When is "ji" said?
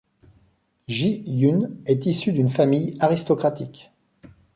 0.87-1.21